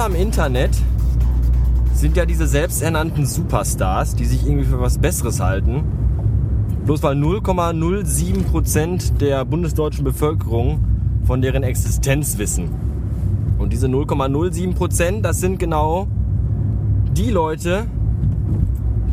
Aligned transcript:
Tollste 0.00 0.04
am 0.04 0.14
Internet 0.14 0.70
sind 1.92 2.16
ja 2.16 2.24
diese 2.24 2.46
selbsternannten 2.46 3.26
Superstars, 3.26 4.14
die 4.14 4.24
sich 4.24 4.46
irgendwie 4.46 4.64
für 4.64 4.80
was 4.80 4.96
Besseres 4.96 5.40
halten. 5.40 5.84
Bloß 6.86 7.02
weil 7.02 7.16
0,07% 7.16 9.18
der 9.18 9.44
bundesdeutschen 9.44 10.04
Bevölkerung 10.04 10.82
von 11.24 11.42
deren 11.42 11.62
Existenz 11.62 12.38
wissen. 12.38 12.70
Und 13.58 13.74
diese 13.74 13.88
0,07%, 13.88 15.20
das 15.20 15.40
sind 15.40 15.58
genau 15.58 16.08
die 17.12 17.30
Leute, 17.30 17.84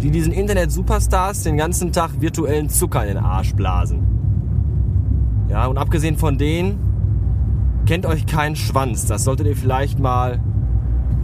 die 0.01 0.09
diesen 0.09 0.31
Internet-Superstars 0.31 1.43
den 1.43 1.57
ganzen 1.57 1.91
Tag 1.91 2.21
virtuellen 2.21 2.69
Zucker 2.69 3.01
in 3.01 3.15
den 3.15 3.17
Arsch 3.17 3.53
blasen. 3.55 4.03
Ja, 5.49 5.67
und 5.67 5.77
abgesehen 5.77 6.15
von 6.15 6.37
denen 6.37 6.79
kennt 7.85 8.05
euch 8.05 8.25
keinen 8.25 8.55
Schwanz. 8.55 9.05
Das 9.05 9.25
solltet 9.25 9.47
ihr 9.47 9.55
vielleicht 9.57 9.99
mal 9.99 10.39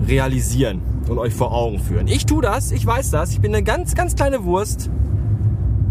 realisieren 0.07 0.81
und 1.07 1.17
euch 1.17 1.33
vor 1.33 1.53
Augen 1.53 1.79
führen. 1.79 2.07
Ich 2.07 2.25
tue 2.25 2.41
das, 2.41 2.71
ich 2.71 2.85
weiß 2.85 3.11
das. 3.11 3.31
Ich 3.31 3.41
bin 3.41 3.53
eine 3.53 3.63
ganz, 3.63 3.95
ganz 3.95 4.15
kleine 4.15 4.43
Wurst. 4.43 4.89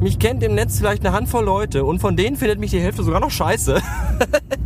Mich 0.00 0.18
kennt 0.18 0.42
im 0.42 0.54
Netz 0.54 0.78
vielleicht 0.78 1.06
eine 1.06 1.14
Handvoll 1.14 1.44
Leute 1.44 1.84
und 1.84 2.00
von 2.00 2.16
denen 2.16 2.36
findet 2.36 2.58
mich 2.58 2.72
die 2.72 2.80
Hälfte 2.80 3.04
sogar 3.04 3.20
noch 3.20 3.30
scheiße. 3.30 3.80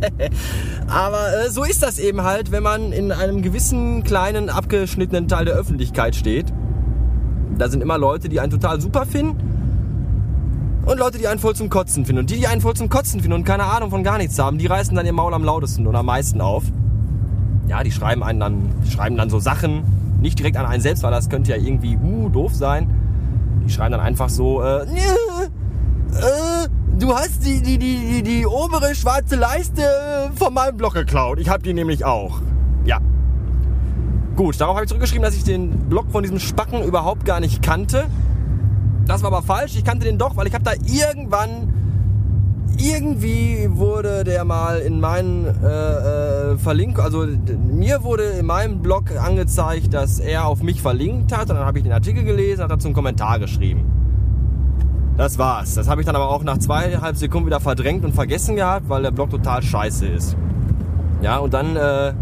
Aber 0.87 1.45
äh, 1.45 1.49
so 1.51 1.63
ist 1.63 1.83
das 1.83 1.99
eben 1.99 2.23
halt, 2.23 2.51
wenn 2.51 2.63
man 2.63 2.91
in 2.91 3.11
einem 3.11 3.43
gewissen 3.43 4.03
kleinen, 4.03 4.49
abgeschnittenen 4.49 5.27
Teil 5.27 5.45
der 5.45 5.53
Öffentlichkeit 5.53 6.15
steht. 6.15 6.47
Da 7.57 7.69
sind 7.69 7.81
immer 7.81 7.97
Leute, 7.99 8.29
die 8.29 8.39
einen 8.39 8.51
total 8.51 8.81
super 8.81 9.05
finden 9.05 9.47
und 10.87 10.97
Leute, 10.97 11.17
die 11.17 11.27
einen 11.27 11.39
voll 11.39 11.55
zum 11.55 11.69
Kotzen 11.69 12.05
finden. 12.05 12.21
Und 12.21 12.29
die, 12.29 12.37
die 12.37 12.47
einen 12.47 12.61
voll 12.61 12.75
zum 12.75 12.89
Kotzen 12.89 13.19
finden 13.19 13.33
und 13.33 13.43
keine 13.43 13.65
Ahnung 13.65 13.89
von 13.89 14.03
gar 14.03 14.17
nichts 14.17 14.39
haben, 14.39 14.57
die 14.57 14.67
reißen 14.67 14.95
dann 14.95 15.05
ihr 15.05 15.13
Maul 15.13 15.33
am 15.33 15.43
lautesten 15.43 15.85
und 15.85 15.95
am 15.95 16.05
meisten 16.05 16.39
auf. 16.39 16.63
Ja, 17.67 17.83
die 17.83 17.91
schreiben 17.91 18.23
einen 18.23 18.39
dann, 18.39 18.69
schreiben 18.89 19.17
dann 19.17 19.29
so 19.29 19.39
Sachen, 19.39 19.83
nicht 20.21 20.39
direkt 20.39 20.57
an 20.57 20.65
einen 20.65 20.81
selbst, 20.81 21.03
weil 21.03 21.11
das 21.11 21.29
könnte 21.29 21.51
ja 21.51 21.57
irgendwie 21.57 21.97
uh, 21.97 22.29
doof 22.29 22.55
sein. 22.55 22.89
Die 23.65 23.71
schreiben 23.71 23.91
dann 23.91 24.01
einfach 24.01 24.29
so, 24.29 24.63
äh, 24.63 24.83
äh, 24.83 26.67
du 26.97 27.13
hast 27.13 27.45
die, 27.45 27.61
die, 27.61 27.77
die, 27.77 28.23
die, 28.23 28.45
obere 28.45 28.95
schwarze 28.95 29.35
Leiste 29.35 29.83
von 30.35 30.53
meinem 30.53 30.77
Blog 30.77 30.93
geklaut. 30.93 31.39
Ich 31.39 31.49
hab 31.49 31.63
die 31.63 31.73
nämlich 31.73 32.05
auch. 32.05 32.39
Ja. 32.85 32.99
Gut, 34.35 34.59
darauf 34.61 34.75
habe 34.75 34.85
ich 34.85 34.89
zurückgeschrieben, 34.89 35.23
dass 35.23 35.35
ich 35.35 35.43
den 35.43 35.89
Blog 35.89 36.11
von 36.11 36.23
diesem 36.23 36.39
Spacken 36.39 36.83
überhaupt 36.83 37.25
gar 37.25 37.39
nicht 37.39 37.61
kannte. 37.61 38.05
Das 39.05 39.23
war 39.23 39.33
aber 39.33 39.41
falsch. 39.41 39.75
Ich 39.75 39.83
kannte 39.83 40.05
den 40.05 40.17
doch, 40.17 40.35
weil 40.35 40.47
ich 40.47 40.53
habe 40.53 40.63
da 40.63 40.73
irgendwann 40.73 41.73
irgendwie 42.77 43.67
wurde 43.69 44.23
der 44.23 44.45
mal 44.45 44.79
in 44.79 44.99
meinen 44.99 45.45
äh, 45.45 46.51
äh, 46.53 46.57
Verlink, 46.57 46.99
also 46.99 47.25
mir 47.25 48.03
wurde 48.03 48.23
in 48.23 48.45
meinem 48.45 48.81
Blog 48.81 49.11
angezeigt, 49.17 49.93
dass 49.93 50.19
er 50.19 50.45
auf 50.45 50.61
mich 50.61 50.81
verlinkt 50.81 51.35
hat. 51.35 51.49
Und 51.49 51.55
dann 51.55 51.65
habe 51.65 51.79
ich 51.79 51.83
den 51.83 51.93
Artikel 51.93 52.23
gelesen, 52.23 52.63
hat 52.63 52.71
dazu 52.71 52.87
einen 52.87 52.95
Kommentar 52.95 53.39
geschrieben. 53.39 53.91
Das 55.17 55.39
war's. 55.39 55.73
Das 55.73 55.87
habe 55.87 56.01
ich 56.01 56.05
dann 56.05 56.15
aber 56.15 56.29
auch 56.29 56.43
nach 56.43 56.59
zweieinhalb 56.59 57.17
Sekunden 57.17 57.47
wieder 57.47 57.59
verdrängt 57.59 58.05
und 58.05 58.13
vergessen 58.13 58.55
gehabt, 58.55 58.87
weil 58.87 59.01
der 59.01 59.11
Blog 59.11 59.31
total 59.31 59.63
scheiße 59.63 60.05
ist. 60.05 60.37
Ja, 61.21 61.37
und 61.37 61.53
dann 61.53 61.75
äh, 61.75 62.13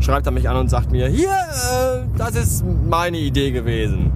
schreibt 0.00 0.26
er 0.26 0.32
mich 0.32 0.48
an 0.48 0.56
und 0.56 0.68
sagt 0.68 0.90
mir, 0.90 1.06
hier, 1.06 1.28
äh, 1.28 2.04
das 2.18 2.34
ist 2.34 2.64
meine 2.88 3.18
Idee 3.18 3.52
gewesen. 3.52 4.09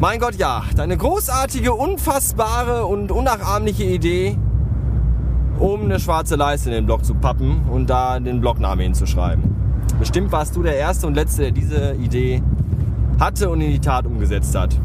Mein 0.00 0.18
Gott, 0.18 0.34
ja, 0.34 0.64
deine 0.74 0.96
großartige, 0.96 1.72
unfassbare 1.72 2.84
und 2.84 3.12
unnachahmliche 3.12 3.84
Idee, 3.84 4.36
um 5.60 5.82
eine 5.82 6.00
schwarze 6.00 6.34
Leiste 6.34 6.68
in 6.70 6.74
den 6.74 6.86
Blog 6.86 7.04
zu 7.04 7.14
pappen 7.14 7.62
und 7.70 7.88
da 7.88 8.18
den 8.18 8.40
Blognamen 8.40 8.82
hinzuschreiben. 8.82 9.54
Bestimmt 10.00 10.32
warst 10.32 10.56
du 10.56 10.64
der 10.64 10.76
Erste 10.76 11.06
und 11.06 11.14
Letzte, 11.14 11.42
der 11.42 11.50
diese 11.52 11.94
Idee 11.94 12.42
hatte 13.20 13.48
und 13.48 13.60
in 13.60 13.70
die 13.70 13.78
Tat 13.78 14.04
umgesetzt 14.04 14.54
hat. 14.56 14.76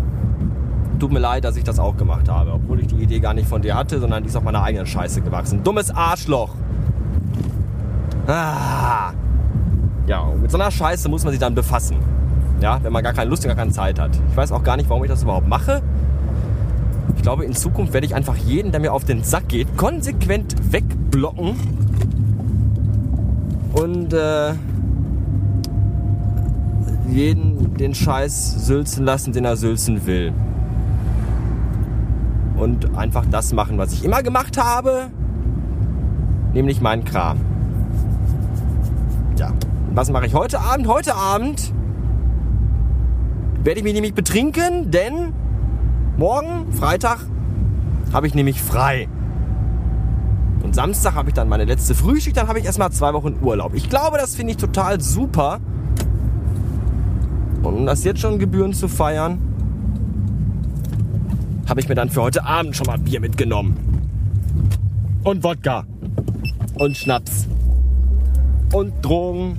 Tut 1.00 1.12
mir 1.12 1.20
leid, 1.20 1.44
dass 1.44 1.56
ich 1.56 1.64
das 1.64 1.80
auch 1.80 1.98
gemacht 1.98 2.30
habe, 2.30 2.54
obwohl 2.54 2.80
ich 2.80 2.88
die 2.88 2.98
Idee 2.98 3.20
gar 3.20 3.34
nicht 3.34 3.48
von 3.48 3.64
dir 3.64 3.76
hatte, 3.76 4.00
sondern 4.00 4.22
die 4.22 4.30
ist 4.30 4.36
auf 4.36 4.44
meiner 4.44 4.62
eigenen 4.62 4.86
Scheiße 4.86 5.22
gewachsen. 5.22 5.64
Dummes 5.64 5.90
Arschloch! 5.90 6.52
Ah. 8.28 9.12
Ja, 10.06 10.20
und 10.20 10.44
mit 10.44 10.52
so 10.52 10.58
einer 10.58 10.70
Scheiße 10.70 11.10
muss 11.10 11.24
man 11.24 11.32
sich 11.32 11.40
dann 11.40 11.56
befassen. 11.56 11.98
Ja, 12.62 12.84
wenn 12.84 12.92
man 12.92 13.04
gar 13.04 13.14
keine 13.14 13.30
Lust 13.30 13.44
und 13.44 13.50
gar 13.50 13.56
keine 13.56 13.72
Zeit 13.72 14.00
hat. 14.00 14.12
Ich 14.30 14.38
weiß 14.38 14.52
auch 14.52 14.64
gar 14.64 14.76
nicht, 14.76 14.90
warum 14.90 15.04
ich 15.04 15.10
das 15.10 15.24
überhaupt 15.24 15.48
mache. 15.48 15.82
Ich 17.16 17.22
glaube, 17.22 17.46
in 17.46 17.54
Zukunft 17.54 17.94
werde 17.94 18.06
ich 18.06 18.16
einfach 18.16 18.36
jeden, 18.36 18.72
der 18.72 18.82
mir 18.82 18.94
auf 18.94 19.06
den 19.06 19.24
Sack 19.24 19.48
geht, 19.48 19.78
konsequent 19.78 20.56
wegblocken. 20.72 21.56
Und 23.74 24.14
äh, 24.14 24.54
jeden 27.08 27.76
den 27.78 27.96
Scheiß 27.96 28.66
sülzen 28.66 29.06
lassen, 29.06 29.32
den 29.32 29.46
er 29.46 29.56
sülzen 29.56 30.06
will. 30.06 30.34
Und 32.58 32.98
einfach 32.98 33.26
das 33.26 33.54
machen, 33.54 33.78
was 33.78 33.94
ich 33.94 34.04
immer 34.04 34.22
gemacht 34.22 34.62
habe. 34.62 35.08
Nämlich 36.54 36.82
meinen 36.82 37.06
Kram. 37.06 37.40
Ja. 39.38 39.54
Was 39.94 40.12
mache 40.12 40.26
ich 40.26 40.34
heute 40.34 40.60
Abend? 40.60 40.88
Heute 40.88 41.16
Abend 41.16 41.74
werde 43.64 43.80
ich 43.80 43.84
mich 43.84 43.94
nämlich 43.94 44.14
betrinken, 44.14 44.92
denn 44.92 45.34
morgen, 46.18 46.72
Freitag, 46.74 47.20
habe 48.14 48.28
ich 48.28 48.34
nämlich 48.34 48.62
frei. 48.62 49.08
Und 50.64 50.76
Samstag 50.76 51.16
habe 51.16 51.30
ich 51.30 51.36
dann 51.36 51.50
meine 51.50 51.66
letzte 51.66 51.96
Frühschicht, 51.96 52.38
dann 52.38 52.48
habe 52.48 52.60
ich 52.60 52.66
erstmal 52.66 52.92
zwei 52.92 53.14
Wochen 53.14 53.38
Urlaub. 53.42 53.74
Ich 53.74 53.90
glaube, 53.90 54.18
das 54.18 54.36
finde 54.36 54.52
ich 54.52 54.58
total 54.58 55.02
super. 55.02 55.60
Und 57.64 57.74
um 57.74 57.86
das 57.86 58.04
jetzt 58.04 58.22
schon 58.22 58.40
Gebühren 58.40 58.74
zu 58.74 58.88
feiern, 58.88 59.40
habe 61.68 61.82
ich 61.82 61.90
mir 61.90 61.96
dann 61.96 62.10
für 62.10 62.22
heute 62.22 62.46
Abend 62.46 62.76
schon 62.76 62.88
mal 62.88 62.98
Bier 62.98 63.20
mitgenommen. 63.20 63.78
Und 65.24 65.44
Wodka. 65.44 65.86
Und 66.76 66.98
Schnaps. 66.98 67.48
Und 68.74 68.94
Drogen. 69.04 69.58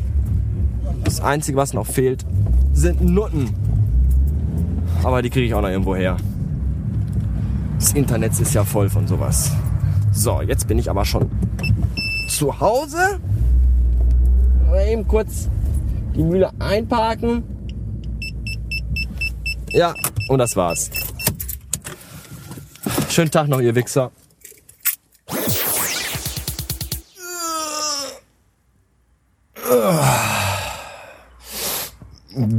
Das 1.04 1.20
Einzige, 1.20 1.56
was 1.56 1.72
noch 1.72 1.86
fehlt, 1.86 2.24
sind 2.72 3.02
Nutten. 3.02 3.59
Aber 5.02 5.22
die 5.22 5.30
kriege 5.30 5.46
ich 5.46 5.54
auch 5.54 5.62
noch 5.62 5.68
irgendwo 5.68 5.96
her. 5.96 6.16
Das 7.78 7.92
Internet 7.94 8.38
ist 8.38 8.52
ja 8.54 8.64
voll 8.64 8.90
von 8.90 9.06
sowas. 9.06 9.50
So, 10.12 10.42
jetzt 10.42 10.68
bin 10.68 10.78
ich 10.78 10.90
aber 10.90 11.04
schon 11.04 11.30
zu 12.28 12.60
Hause. 12.60 13.18
Mal 14.68 14.86
eben 14.88 15.08
kurz 15.08 15.48
die 16.14 16.22
Mühle 16.22 16.50
einparken. 16.58 17.42
Ja, 19.70 19.94
und 20.28 20.38
das 20.38 20.54
war's. 20.56 20.90
Schönen 23.08 23.30
Tag 23.30 23.48
noch, 23.48 23.60
ihr 23.60 23.74
Wichser. 23.74 24.10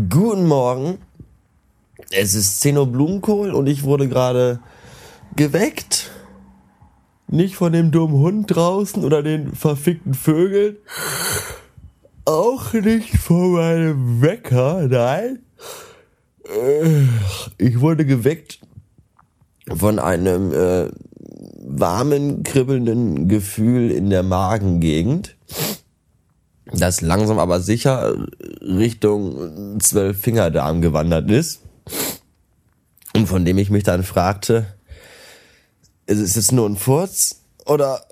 Guten 0.09 0.47
Morgen. 0.47 0.97
Es 2.11 2.35
ist 2.35 2.59
10 2.61 2.77
Uhr 2.77 2.87
Blumenkohl 2.87 3.51
und 3.51 3.67
ich 3.67 3.83
wurde 3.83 4.09
gerade 4.09 4.59
geweckt. 5.35 6.11
Nicht 7.27 7.55
von 7.55 7.71
dem 7.71 7.91
dummen 7.91 8.17
Hund 8.17 8.53
draußen 8.53 9.03
oder 9.05 9.23
den 9.23 9.55
verfickten 9.55 10.13
Vögeln. 10.13 10.75
Auch 12.25 12.73
nicht 12.73 13.17
von 13.17 13.53
meinem 13.53 14.21
Wecker, 14.21 14.87
nein. 14.89 15.39
Äh, 16.43 17.03
ich 17.57 17.79
wurde 17.79 18.05
geweckt 18.05 18.59
von 19.73 19.97
einem 19.97 20.51
äh, 20.53 20.89
warmen, 21.63 22.43
kribbelnden 22.43 23.29
Gefühl 23.29 23.89
in 23.89 24.09
der 24.09 24.23
Magengegend, 24.23 25.37
das 26.73 27.01
langsam 27.01 27.39
aber 27.39 27.61
sicher 27.61 28.13
Richtung 28.61 29.79
Zwölffingerdarm 29.79 30.81
gewandert 30.81 31.31
ist. 31.31 31.61
Und 33.13 33.27
von 33.27 33.45
dem 33.45 33.57
ich 33.57 33.69
mich 33.69 33.83
dann 33.83 34.03
fragte, 34.03 34.65
ist 36.05 36.19
es 36.19 36.35
jetzt 36.35 36.51
nur 36.51 36.67
ein 36.67 36.77
Furz 36.77 37.41
oder 37.65 38.05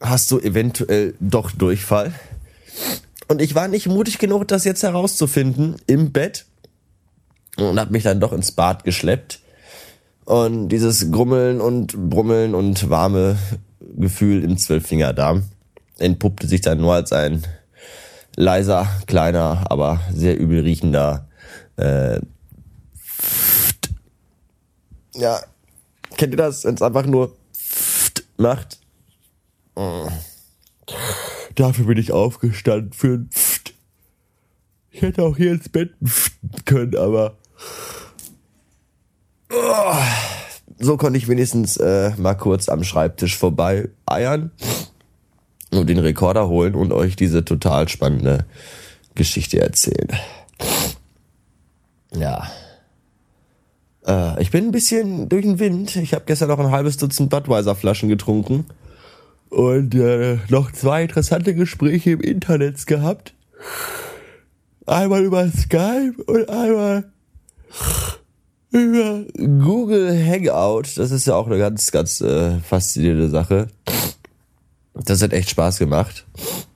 hast 0.00 0.30
du 0.30 0.38
eventuell 0.38 1.14
doch 1.20 1.50
Durchfall? 1.50 2.12
Und 3.26 3.42
ich 3.42 3.54
war 3.54 3.68
nicht 3.68 3.86
mutig 3.86 4.18
genug, 4.18 4.48
das 4.48 4.64
jetzt 4.64 4.82
herauszufinden 4.82 5.76
im 5.86 6.12
Bett 6.12 6.46
und 7.56 7.78
habe 7.78 7.92
mich 7.92 8.04
dann 8.04 8.20
doch 8.20 8.32
ins 8.32 8.52
Bad 8.52 8.84
geschleppt. 8.84 9.40
Und 10.24 10.68
dieses 10.68 11.10
Grummeln 11.10 11.60
und 11.60 12.10
Brummeln 12.10 12.54
und 12.54 12.90
warme 12.90 13.36
Gefühl 13.96 14.44
im 14.44 14.58
Zwölffingerdarm 14.58 15.44
entpuppte 15.98 16.46
sich 16.46 16.60
dann 16.60 16.80
nur 16.80 16.94
als 16.94 17.12
ein 17.12 17.44
leiser, 18.36 18.86
kleiner, 19.06 19.64
aber 19.70 20.00
sehr 20.12 20.38
übel 20.38 20.60
riechender 20.60 21.28
äh, 21.76 22.20
ja, 25.18 25.40
kennt 26.16 26.32
ihr 26.32 26.36
das, 26.36 26.64
wenn 26.64 26.74
es 26.74 26.82
einfach 26.82 27.06
nur 27.06 27.36
macht? 28.36 28.78
Dafür 31.54 31.86
bin 31.86 31.98
ich 31.98 32.12
aufgestanden 32.12 32.92
für 32.92 33.14
ein 33.14 33.30
Pft. 33.30 33.74
Ich 34.90 35.02
hätte 35.02 35.22
auch 35.22 35.36
hier 35.36 35.52
ins 35.52 35.68
Bett 35.68 35.92
können, 36.64 36.96
aber 36.96 37.36
so 40.78 40.96
konnte 40.96 41.18
ich 41.18 41.28
wenigstens 41.28 41.76
äh, 41.76 42.12
mal 42.16 42.34
kurz 42.34 42.68
am 42.68 42.84
Schreibtisch 42.84 43.36
vorbei 43.36 43.88
eiern 44.06 44.50
und 45.70 45.88
den 45.88 45.98
Rekorder 45.98 46.48
holen 46.48 46.74
und 46.74 46.92
euch 46.92 47.16
diese 47.16 47.44
total 47.44 47.88
spannende 47.88 48.46
Geschichte 49.14 49.60
erzählen. 49.60 50.08
Ja. 52.14 52.50
Äh, 54.08 54.42
ich 54.42 54.50
bin 54.50 54.66
ein 54.66 54.72
bisschen 54.72 55.28
durch 55.28 55.44
den 55.44 55.58
Wind. 55.58 55.94
Ich 55.96 56.14
habe 56.14 56.24
gestern 56.26 56.48
noch 56.48 56.58
ein 56.58 56.70
halbes 56.70 56.96
Dutzend 56.96 57.30
Budweiser-Flaschen 57.30 58.08
getrunken 58.08 58.66
und 59.50 59.94
äh, 59.94 60.38
noch 60.48 60.72
zwei 60.72 61.02
interessante 61.02 61.54
Gespräche 61.54 62.12
im 62.12 62.20
Internet 62.20 62.86
gehabt. 62.86 63.34
Einmal 64.86 65.22
über 65.22 65.46
Skype 65.48 66.14
und 66.26 66.48
einmal 66.48 67.04
über 68.70 69.24
Google 69.36 70.24
Hangout. 70.24 70.96
Das 70.96 71.10
ist 71.10 71.26
ja 71.26 71.34
auch 71.34 71.46
eine 71.46 71.58
ganz, 71.58 71.90
ganz 71.90 72.20
äh, 72.20 72.58
faszinierende 72.60 73.28
Sache. 73.28 73.68
Das 74.94 75.22
hat 75.22 75.32
echt 75.32 75.50
Spaß 75.50 75.78
gemacht. 75.78 76.26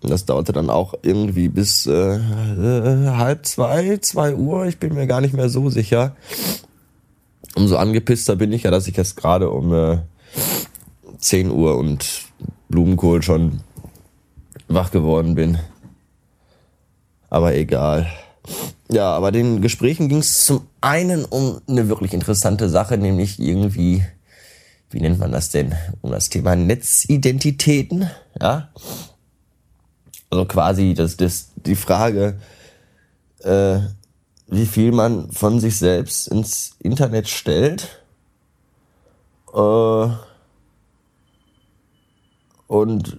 Das 0.00 0.26
dauerte 0.26 0.52
dann 0.52 0.70
auch 0.70 0.94
irgendwie 1.02 1.49
bis 1.49 1.87
äh, 1.87 2.19
halb 2.20 3.46
zwei, 3.46 3.96
zwei 3.99 4.34
Uhr. 4.34 4.67
Ich 4.67 4.79
bin 4.79 4.94
mir 4.94 5.06
gar 5.06 5.20
nicht 5.20 5.34
mehr 5.34 5.49
so 5.49 5.70
sicher. 5.70 6.14
Umso 7.54 7.76
angepisster 7.76 8.37
bin 8.37 8.52
ich 8.52 8.62
ja, 8.62 8.70
dass 8.70 8.87
ich 8.87 8.96
jetzt 8.96 9.16
gerade 9.16 9.50
um 9.50 9.75
äh, 9.75 9.99
10 11.19 11.50
Uhr 11.50 11.76
und 11.76 12.22
Blumenkohl 12.69 13.22
schon 13.22 13.60
wach 14.69 14.90
geworden 14.90 15.34
bin. 15.34 15.58
Aber 17.28 17.54
egal. 17.54 18.10
Ja, 18.90 19.14
aber 19.14 19.32
den 19.32 19.62
Gesprächen 19.62 20.08
ging 20.08 20.19
es 20.19 20.44
zum 20.44 20.66
einen 20.81 21.25
um 21.25 21.60
eine 21.66 21.88
wirklich 21.88 22.12
interessante 22.12 22.69
Sache, 22.69 22.99
nämlich 22.99 23.38
irgendwie, 23.38 24.05
wie 24.90 25.00
nennt 25.00 25.19
man 25.19 25.32
das 25.32 25.50
denn, 25.50 25.75
um 26.02 26.10
das 26.10 26.28
Thema 26.28 26.56
Netzidentitäten, 26.56 28.10
ja. 28.40 28.69
Also 30.28 30.44
quasi 30.46 30.94
das, 30.94 31.16
das, 31.16 31.50
die 31.56 31.75
Frage, 31.75 32.38
äh, 33.40 33.81
wie 34.47 34.67
viel 34.67 34.93
man 34.93 35.31
von 35.33 35.61
sich 35.61 35.79
selbst 35.79 36.29
ins 36.29 36.77
Internet 36.79 37.29
stellt. 37.29 38.03
Äh, 39.55 40.09
und 42.67 43.17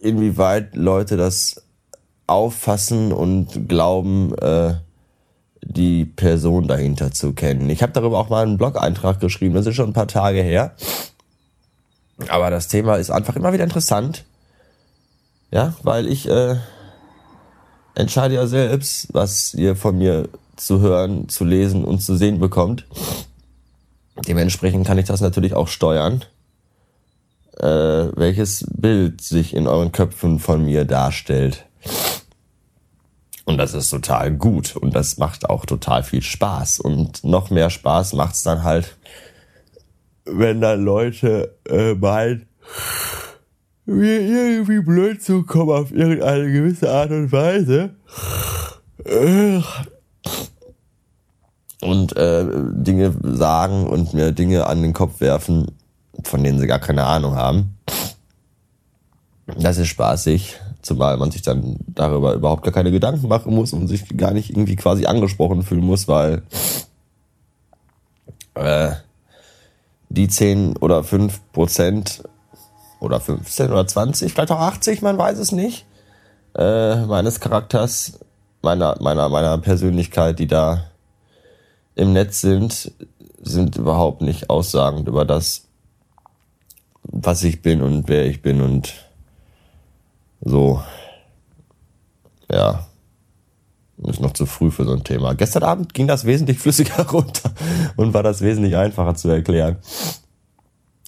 inwieweit 0.00 0.74
Leute 0.76 1.16
das 1.16 1.62
auffassen 2.26 3.12
und 3.12 3.68
glauben, 3.68 4.34
äh, 4.38 4.74
die 5.62 6.04
Person 6.04 6.68
dahinter 6.68 7.10
zu 7.10 7.32
kennen. 7.32 7.70
Ich 7.70 7.82
habe 7.82 7.92
darüber 7.92 8.18
auch 8.18 8.28
mal 8.28 8.42
einen 8.42 8.58
Blog-Eintrag 8.58 9.20
geschrieben, 9.20 9.54
das 9.54 9.66
ist 9.66 9.76
schon 9.76 9.90
ein 9.90 9.94
paar 9.94 10.08
Tage 10.08 10.42
her. 10.42 10.74
Aber 12.28 12.50
das 12.50 12.68
Thema 12.68 12.96
ist 12.96 13.10
einfach 13.10 13.36
immer 13.36 13.52
wieder 13.52 13.64
interessant. 13.64 14.24
Ja, 15.50 15.74
weil 15.82 16.06
ich 16.06 16.28
äh, 16.28 16.56
entscheide 17.94 18.34
ja 18.34 18.46
selbst, 18.46 19.08
was 19.12 19.54
ihr 19.54 19.76
von 19.76 19.98
mir 19.98 20.28
zu 20.56 20.80
hören, 20.80 21.28
zu 21.28 21.44
lesen 21.44 21.84
und 21.84 22.00
zu 22.00 22.16
sehen 22.16 22.38
bekommt. 22.38 22.86
Dementsprechend 24.26 24.86
kann 24.86 24.98
ich 24.98 25.06
das 25.06 25.20
natürlich 25.20 25.54
auch 25.54 25.68
steuern, 25.68 26.24
äh, 27.58 27.66
welches 27.66 28.66
Bild 28.70 29.20
sich 29.20 29.54
in 29.54 29.66
euren 29.66 29.92
Köpfen 29.92 30.38
von 30.38 30.64
mir 30.64 30.84
darstellt. 30.84 31.66
Und 33.44 33.58
das 33.58 33.74
ist 33.74 33.90
total 33.90 34.32
gut 34.32 34.74
und 34.76 34.94
das 34.94 35.18
macht 35.18 35.50
auch 35.50 35.66
total 35.66 36.02
viel 36.02 36.22
Spaß. 36.22 36.80
Und 36.80 37.24
noch 37.24 37.50
mehr 37.50 37.70
Spaß 37.70 38.14
macht's 38.14 38.42
dann 38.42 38.62
halt, 38.62 38.96
wenn 40.24 40.60
dann 40.60 40.82
Leute 40.82 41.54
äh, 41.68 41.94
meinen, 41.94 42.48
mir 43.86 44.20
irgendwie 44.20 44.80
blöd 44.80 45.22
zu 45.22 45.42
kommen 45.42 45.70
auf 45.70 45.92
irgendeine 45.92 46.50
gewisse 46.50 46.90
Art 46.90 47.10
und 47.10 47.32
Weise. 47.32 47.90
Und 51.82 52.16
äh, 52.16 52.46
Dinge 52.72 53.14
sagen 53.22 53.86
und 53.86 54.14
mir 54.14 54.32
Dinge 54.32 54.66
an 54.66 54.82
den 54.82 54.94
Kopf 54.94 55.20
werfen, 55.20 55.66
von 56.22 56.42
denen 56.42 56.58
sie 56.58 56.66
gar 56.66 56.78
keine 56.78 57.04
Ahnung 57.04 57.34
haben. 57.34 57.76
Das 59.58 59.76
ist 59.76 59.88
spaßig. 59.88 60.58
Zumal 60.80 61.16
man 61.16 61.30
sich 61.30 61.42
dann 61.42 61.76
darüber 61.86 62.34
überhaupt 62.34 62.62
gar 62.62 62.72
keine 62.72 62.90
Gedanken 62.90 63.26
machen 63.28 63.54
muss 63.54 63.72
und 63.72 63.88
sich 63.88 64.16
gar 64.16 64.32
nicht 64.32 64.50
irgendwie 64.50 64.76
quasi 64.76 65.06
angesprochen 65.06 65.62
fühlen 65.62 65.84
muss, 65.84 66.08
weil 66.08 66.42
äh, 68.54 68.92
die 70.10 70.28
10 70.28 70.76
oder 70.76 71.02
5 71.02 71.40
Prozent 71.52 72.22
oder 73.04 73.20
15 73.20 73.70
oder 73.70 73.86
20, 73.86 74.32
vielleicht 74.32 74.50
auch 74.50 74.60
80, 74.60 75.02
man 75.02 75.18
weiß 75.18 75.38
es 75.38 75.52
nicht, 75.52 75.86
äh, 76.56 76.96
meines 77.06 77.40
Charakters, 77.40 78.18
meiner, 78.62 78.96
meiner, 79.00 79.28
meiner 79.28 79.58
Persönlichkeit, 79.58 80.38
die 80.38 80.46
da 80.46 80.84
im 81.94 82.12
Netz 82.12 82.40
sind, 82.40 82.92
sind 83.42 83.76
überhaupt 83.76 84.22
nicht 84.22 84.50
aussagend 84.50 85.06
über 85.06 85.24
das, 85.24 85.68
was 87.02 87.44
ich 87.44 87.62
bin 87.62 87.82
und 87.82 88.08
wer 88.08 88.26
ich 88.26 88.42
bin 88.42 88.62
und 88.62 88.94
so, 90.40 90.82
ja, 92.50 92.86
ist 94.02 94.20
noch 94.20 94.32
zu 94.32 94.46
früh 94.46 94.70
für 94.70 94.84
so 94.84 94.92
ein 94.92 95.04
Thema. 95.04 95.34
Gestern 95.34 95.62
Abend 95.62 95.94
ging 95.94 96.06
das 96.06 96.24
wesentlich 96.24 96.58
flüssiger 96.60 97.06
runter 97.08 97.52
und 97.96 98.14
war 98.14 98.22
das 98.22 98.40
wesentlich 98.40 98.76
einfacher 98.76 99.14
zu 99.14 99.28
erklären. 99.28 99.76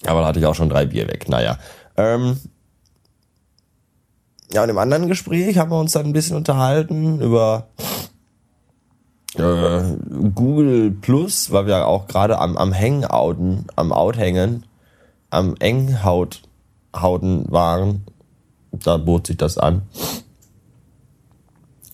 Aber 0.07 0.21
da 0.21 0.29
hatte 0.29 0.39
ich 0.39 0.47
auch 0.47 0.55
schon 0.55 0.69
drei 0.69 0.87
Bier 0.87 1.09
weg. 1.09 1.29
Naja. 1.29 1.59
Ähm, 1.97 2.39
ja, 4.53 4.63
und 4.63 4.69
im 4.69 4.79
anderen 4.79 5.09
Gespräch 5.09 5.59
haben 5.59 5.71
wir 5.71 5.81
uns 5.81 5.93
dann 5.93 6.07
ein 6.07 6.13
bisschen 6.13 6.37
unterhalten 6.37 7.21
über 7.21 7.69
äh, 9.35 9.83
Google 10.35 10.91
Plus, 10.93 11.51
weil 11.51 11.67
wir 11.67 11.87
auch 11.87 12.07
gerade 12.07 12.39
am, 12.39 12.57
am 12.57 12.73
Hangouten, 12.73 13.67
am 13.77 13.93
Outhängen, 13.93 14.65
am 15.31 15.57
Enghaut 15.59 16.43
Hauten 16.95 17.51
waren 17.51 18.07
da 18.85 18.97
bot 18.97 19.27
sich 19.27 19.37
das 19.37 19.59
an. 19.59 19.83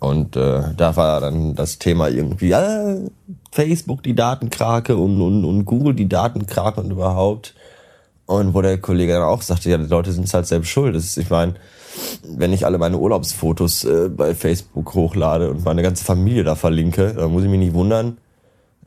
Und 0.01 0.35
äh, 0.35 0.75
da 0.77 0.97
war 0.97 1.21
dann 1.21 1.55
das 1.55 1.79
Thema 1.79 2.09
irgendwie, 2.09 2.51
äh, 2.51 3.09
Facebook 3.53 4.03
die 4.03 4.17
Datenkrake 4.17 4.97
und, 4.97 5.21
und, 5.21 5.45
und 5.45 5.65
Google 5.65 5.95
die 5.95 6.09
Datenkrake 6.09 6.81
und 6.81 6.91
überhaupt. 6.91 7.55
Und 8.27 8.55
wo 8.55 8.63
der 8.63 8.79
Kollege 8.79 9.13
dann 9.13 9.23
auch 9.23 9.43
sagte, 9.43 9.71
ja, 9.71 9.79
die 9.79 9.87
Leute 9.87 10.13
sind 10.13 10.33
halt 10.33 10.47
selbst 10.47 10.69
schuld. 10.69 10.95
Ist, 10.95 11.17
ich 11.17 11.29
meine, 11.29 11.55
wenn 12.25 12.53
ich 12.53 12.65
alle 12.65 12.79
meine 12.79 12.99
Urlaubsfotos 12.99 13.85
äh, 13.85 14.09
bei 14.09 14.35
Facebook 14.35 14.95
hochlade 14.95 15.51
und 15.51 15.65
meine 15.65 15.83
ganze 15.83 16.05
Familie 16.05 16.45
da 16.45 16.55
verlinke, 16.55 17.15
dann 17.15 17.33
muss 17.33 17.43
ich 17.43 17.51
mich 17.51 17.59
nicht 17.59 17.75
wundern, 17.75 18.19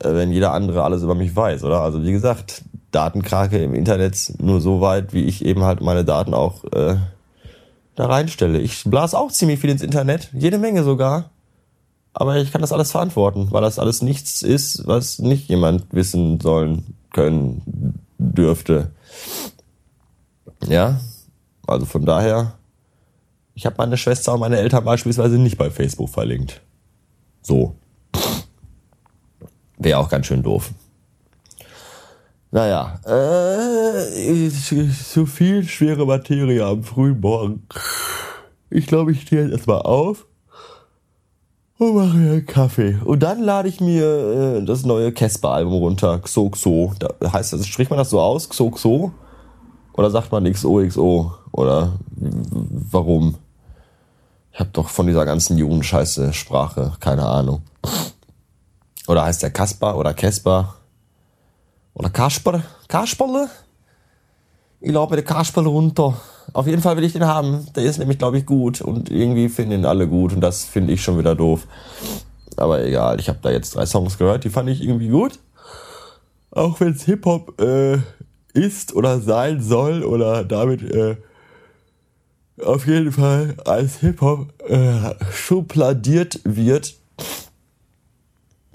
äh, 0.00 0.12
wenn 0.12 0.32
jeder 0.32 0.52
andere 0.52 0.82
alles 0.82 1.02
über 1.02 1.14
mich 1.14 1.34
weiß, 1.34 1.64
oder? 1.64 1.82
Also 1.82 2.02
wie 2.02 2.12
gesagt, 2.12 2.62
Datenkrake 2.90 3.62
im 3.62 3.74
Internet 3.74 4.32
nur 4.40 4.60
so 4.60 4.80
weit, 4.80 5.12
wie 5.12 5.24
ich 5.24 5.44
eben 5.44 5.62
halt 5.62 5.80
meine 5.80 6.04
Daten 6.04 6.34
auch 6.34 6.64
äh, 6.72 6.96
da 7.94 8.06
reinstelle. 8.06 8.58
Ich 8.60 8.84
blas 8.84 9.14
auch 9.14 9.30
ziemlich 9.30 9.60
viel 9.60 9.70
ins 9.70 9.82
Internet, 9.82 10.30
jede 10.32 10.58
Menge 10.58 10.82
sogar. 10.82 11.30
Aber 12.12 12.36
ich 12.36 12.50
kann 12.50 12.62
das 12.62 12.72
alles 12.72 12.92
verantworten, 12.92 13.48
weil 13.50 13.60
das 13.60 13.78
alles 13.78 14.00
nichts 14.00 14.40
ist, 14.40 14.86
was 14.86 15.18
nicht 15.18 15.50
jemand 15.50 15.84
wissen 15.92 16.40
sollen, 16.40 16.94
können, 17.12 18.00
dürfte. 18.18 18.90
Ja, 20.66 21.00
also 21.66 21.86
von 21.86 22.04
daher, 22.04 22.54
ich 23.54 23.66
habe 23.66 23.76
meine 23.78 23.96
Schwester 23.96 24.34
und 24.34 24.40
meine 24.40 24.58
Eltern 24.58 24.84
beispielsweise 24.84 25.38
nicht 25.38 25.58
bei 25.58 25.70
Facebook 25.70 26.10
verlinkt. 26.10 26.60
So. 27.42 27.76
Wäre 29.78 29.98
auch 29.98 30.08
ganz 30.08 30.26
schön 30.26 30.42
doof. 30.42 30.70
Naja, 32.50 33.00
äh, 33.04 34.50
zu 34.50 35.26
viel 35.26 35.64
schwere 35.64 36.06
Materie 36.06 36.64
am 36.64 36.82
frühen 36.84 37.20
Morgen. 37.20 37.66
Ich 38.70 38.86
glaube, 38.86 39.12
ich 39.12 39.22
stehe 39.22 39.42
jetzt 39.42 39.52
erstmal 39.52 39.82
auf 39.82 40.26
und 41.78 41.94
mache 41.94 42.16
mir 42.16 42.32
einen 42.32 42.46
Kaffee. 42.46 42.98
Und 43.04 43.22
dann 43.22 43.40
lade 43.40 43.68
ich 43.68 43.80
mir 43.80 44.58
äh, 44.58 44.64
das 44.64 44.84
neue 44.84 45.12
Casper-Album 45.12 45.74
runter, 45.74 46.18
Xo 46.20 46.50
Xo. 46.50 46.92
Da 46.98 47.32
heißt 47.32 47.52
das, 47.52 47.66
spricht 47.66 47.90
man 47.90 47.98
das 47.98 48.10
so 48.10 48.20
aus, 48.20 48.48
Xo 48.48 48.70
Xo? 48.70 49.12
Oder 49.96 50.10
sagt 50.10 50.30
man 50.30 50.44
XOXO? 50.50 51.34
Oder 51.52 51.92
warum? 52.10 53.36
Ich 54.52 54.60
habe 54.60 54.70
doch 54.72 54.88
von 54.88 55.06
dieser 55.06 55.24
ganzen 55.24 55.58
Jugendscheiße 55.58 56.32
Sprache 56.32 56.92
keine 57.00 57.26
Ahnung. 57.26 57.62
Oder 59.08 59.24
heißt 59.24 59.42
der 59.42 59.50
Kasper 59.50 59.96
oder 59.96 60.12
Casper? 60.14 60.74
Oder 61.94 62.10
Kasper, 62.10 62.62
Kasperle. 62.88 63.48
Ich 64.80 64.92
lade 64.92 65.10
mir 65.10 65.16
den 65.16 65.24
Kasperle 65.24 65.68
runter 65.68 66.14
auf 66.52 66.66
jeden 66.66 66.82
Fall 66.82 66.96
will 66.96 67.04
ich 67.04 67.12
den 67.12 67.26
haben. 67.26 67.66
Der 67.74 67.84
ist 67.84 67.98
nämlich, 67.98 68.18
glaube 68.18 68.38
ich, 68.38 68.46
gut 68.46 68.80
und 68.80 69.10
irgendwie 69.10 69.48
finden 69.48 69.72
ihn 69.72 69.84
alle 69.84 70.08
gut 70.08 70.32
und 70.32 70.40
das 70.40 70.64
finde 70.64 70.92
ich 70.92 71.02
schon 71.02 71.18
wieder 71.18 71.34
doof. 71.34 71.66
Aber 72.56 72.82
egal, 72.84 73.20
ich 73.20 73.28
habe 73.28 73.38
da 73.42 73.50
jetzt 73.50 73.74
drei 73.74 73.86
Songs 73.86 74.18
gehört, 74.18 74.44
die 74.44 74.50
fand 74.50 74.68
ich 74.70 74.82
irgendwie 74.82 75.08
gut. 75.08 75.38
Auch 76.50 76.80
wenn 76.80 76.92
es 76.92 77.04
Hip-Hop 77.04 77.60
äh, 77.60 77.98
ist 78.54 78.94
oder 78.94 79.20
sein 79.20 79.60
soll 79.60 80.02
oder 80.02 80.44
damit 80.44 80.82
äh, 80.82 81.16
auf 82.64 82.86
jeden 82.86 83.12
Fall 83.12 83.56
als 83.66 83.98
Hip-Hop 83.98 84.48
äh, 84.66 85.14
schubladiert 85.30 86.40
wird, 86.44 86.94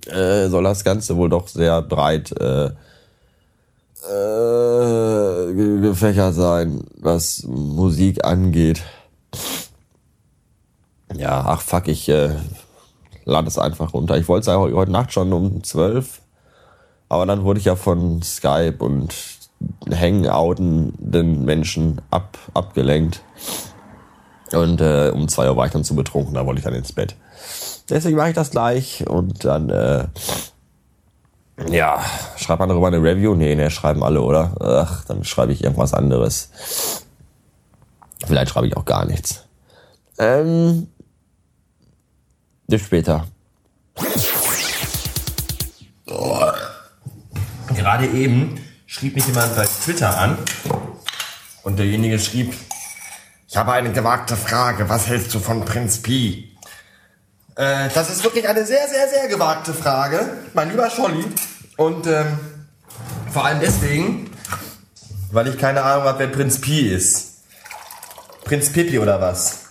äh, 0.07 0.47
soll 0.49 0.63
das 0.63 0.83
Ganze 0.83 1.17
wohl 1.17 1.29
doch 1.29 1.47
sehr 1.47 1.81
breit 1.81 2.31
äh, 2.39 2.71
äh, 4.03 5.53
gefächert 5.53 6.35
sein, 6.35 6.83
was 6.97 7.43
Musik 7.43 8.25
angeht. 8.25 8.83
Ja, 11.15 11.43
ach 11.45 11.61
fuck, 11.61 11.87
ich 11.87 12.09
äh, 12.09 12.35
lade 13.25 13.47
es 13.47 13.57
einfach 13.57 13.93
runter. 13.93 14.17
Ich 14.17 14.27
wollte 14.27 14.41
es 14.41 14.47
ja 14.47 14.57
heute 14.57 14.91
Nacht 14.91 15.13
schon 15.13 15.31
um 15.33 15.63
12, 15.63 16.21
aber 17.09 17.25
dann 17.25 17.43
wurde 17.43 17.59
ich 17.59 17.65
ja 17.65 17.75
von 17.75 18.21
Skype 18.21 18.77
und 18.79 19.13
Hangouten 19.91 20.93
den 20.97 21.45
Menschen 21.45 22.01
ab, 22.09 22.37
abgelenkt. 22.53 23.21
Und 24.53 24.81
äh, 24.81 25.11
um 25.13 25.27
zwei 25.27 25.49
Uhr 25.49 25.55
war 25.55 25.65
ich 25.65 25.71
dann 25.71 25.83
zu 25.83 25.95
betrunken, 25.95 26.33
da 26.33 26.45
wollte 26.45 26.59
ich 26.59 26.65
dann 26.65 26.73
ins 26.73 26.91
Bett. 26.91 27.15
Deswegen 27.89 28.17
mache 28.17 28.29
ich 28.29 28.35
das 28.35 28.51
gleich 28.51 29.07
und 29.07 29.45
dann, 29.45 29.69
äh, 29.69 30.07
ja, 31.69 32.03
schreibt 32.37 32.59
man 32.59 32.69
darüber 32.69 32.87
eine 32.87 32.97
Review? 33.01 33.35
Nee, 33.35 33.55
ne, 33.55 33.69
schreiben 33.69 34.03
alle, 34.03 34.21
oder? 34.21 34.55
Ach, 34.59 35.05
dann 35.05 35.23
schreibe 35.23 35.53
ich 35.53 35.63
irgendwas 35.63 35.93
anderes. 35.93 36.49
Vielleicht 38.25 38.51
schreibe 38.51 38.67
ich 38.67 38.77
auch 38.77 38.85
gar 38.85 39.05
nichts. 39.05 39.45
Ähm, 40.17 40.87
bis 42.67 42.81
später. 42.81 43.25
Gerade 47.75 48.07
eben 48.07 48.63
schrieb 48.85 49.15
mich 49.15 49.25
jemand 49.27 49.55
bei 49.55 49.65
Twitter 49.65 50.17
an 50.17 50.37
und 51.63 51.79
derjenige 51.79 52.19
schrieb, 52.19 52.53
ich 53.47 53.57
habe 53.57 53.73
eine 53.73 53.91
gewagte 53.91 54.35
Frage, 54.35 54.87
was 54.87 55.07
hältst 55.07 55.33
du 55.33 55.39
von 55.39 55.65
Prinz 55.65 56.01
Pi? 56.01 56.55
Äh, 57.55 57.89
das 57.93 58.09
ist 58.09 58.23
wirklich 58.23 58.47
eine 58.47 58.65
sehr, 58.65 58.87
sehr, 58.87 59.09
sehr 59.09 59.27
gewagte 59.27 59.73
Frage, 59.73 60.37
mein 60.53 60.69
lieber 60.69 60.89
Scholli. 60.89 61.25
Und 61.81 62.05
ähm, 62.05 62.37
vor 63.31 63.43
allem 63.43 63.59
deswegen, 63.59 64.29
weil 65.31 65.47
ich 65.47 65.57
keine 65.57 65.81
Ahnung 65.81 66.03
habe, 66.03 66.19
wer 66.19 66.27
Prinz 66.27 66.61
Pi 66.61 66.81
ist. 66.81 67.41
Prinz 68.43 68.71
Pippi 68.71 68.99
oder 68.99 69.19
was? 69.19 69.61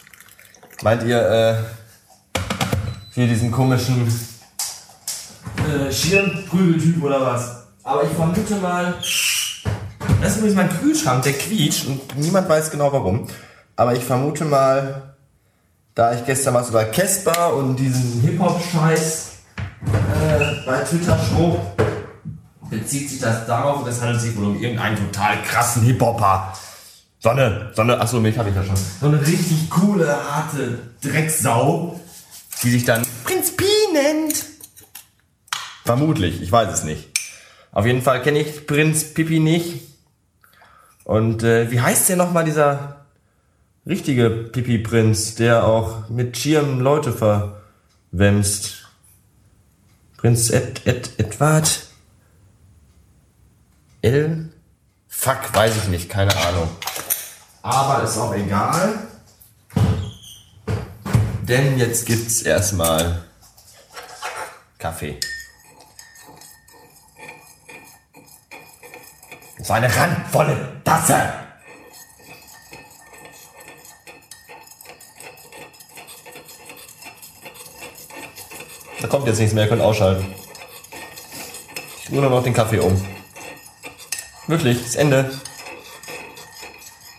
Meint 0.82 1.04
ihr, 1.04 1.20
äh, 1.20 1.54
hier 3.14 3.28
diesen 3.28 3.52
komischen 3.52 4.12
äh, 5.68 5.92
Schirmprügeltyp 5.92 7.00
oder 7.00 7.20
was? 7.20 7.66
Aber 7.84 8.02
ich 8.02 8.10
vermute 8.10 8.56
mal. 8.56 8.94
Das 10.20 10.32
ist 10.32 10.38
übrigens 10.38 10.56
mein 10.56 10.80
Kühlschrank, 10.80 11.22
der 11.22 11.34
quietscht 11.34 11.86
und 11.86 12.18
niemand 12.18 12.48
weiß 12.48 12.72
genau 12.72 12.92
warum. 12.92 13.28
Aber 13.76 13.94
ich 13.94 14.02
vermute 14.02 14.44
mal, 14.46 15.14
da 15.94 16.12
ich 16.12 16.24
gestern 16.26 16.54
was 16.54 16.70
über 16.70 16.86
Casper 16.86 17.54
und 17.54 17.76
diesen 17.76 18.20
Hip-Hop-Scheiß 18.22 19.28
äh, 19.86 20.66
bei 20.66 20.80
Twitter 20.80 21.16
schrob, 21.16 21.60
bezieht 22.70 23.10
sich 23.10 23.20
das 23.20 23.46
darauf 23.46 23.82
und 23.82 23.88
es 23.88 24.00
handelt 24.00 24.20
sich 24.20 24.36
wohl 24.36 24.44
um 24.44 24.62
irgendeinen 24.62 24.96
total 24.96 25.42
krassen 25.42 25.82
Hip-Hopper. 25.82 26.52
So 27.18 27.28
eine, 27.28 27.70
so 27.74 27.82
achso, 27.82 28.20
mich 28.20 28.38
habe 28.38 28.48
ich 28.48 28.56
ja 28.56 28.64
schon. 28.64 28.76
So 28.76 29.06
eine 29.06 29.20
richtig 29.20 29.68
coole, 29.68 30.06
harte 30.08 30.78
Drecksau, 31.02 32.00
die 32.62 32.70
sich 32.70 32.84
dann 32.84 33.02
Prinz 33.24 33.54
Pi 33.56 33.64
nennt. 33.92 34.46
Vermutlich, 35.84 36.40
ich 36.40 36.50
weiß 36.50 36.72
es 36.72 36.84
nicht. 36.84 37.10
Auf 37.72 37.84
jeden 37.84 38.02
Fall 38.02 38.22
kenne 38.22 38.40
ich 38.40 38.66
Prinz 38.66 39.12
Pippi 39.12 39.38
nicht. 39.38 39.82
Und 41.04 41.42
äh, 41.42 41.70
wie 41.70 41.80
heißt 41.80 42.08
der 42.08 42.16
nochmal, 42.16 42.44
dieser 42.44 43.06
richtige 43.86 44.30
Pipi-Prinz, 44.30 45.34
der 45.34 45.64
auch 45.66 46.08
mit 46.08 46.36
Schirm 46.36 46.80
Leute 46.80 47.12
verwemst? 47.12 48.86
Prinz 50.16 50.50
Ed, 50.50 50.86
Ed, 50.86 51.10
Edward? 51.18 51.89
L? 54.02 54.50
Fuck, 55.08 55.54
weiß 55.54 55.76
ich 55.76 55.88
nicht, 55.88 56.08
keine 56.08 56.34
Ahnung. 56.34 56.68
Aber 57.62 58.02
ist 58.02 58.16
auch 58.16 58.34
egal. 58.34 58.98
Denn 61.42 61.78
jetzt 61.78 62.06
gibt's 62.06 62.42
erstmal 62.42 63.24
Kaffee. 64.78 65.18
So 69.62 69.72
eine 69.74 69.94
randvolle 69.94 70.80
Tasse. 70.84 71.32
Da 79.02 79.08
kommt 79.08 79.26
jetzt 79.26 79.38
nichts 79.38 79.54
mehr, 79.54 79.64
ihr 79.64 79.68
könnt 79.68 79.82
ausschalten. 79.82 80.34
Ich 82.02 82.10
rühre 82.10 82.30
noch 82.30 82.42
den 82.42 82.54
Kaffee 82.54 82.78
um. 82.78 83.19
Wirklich, 84.50 84.82
das 84.82 84.96
Ende. 84.96 85.30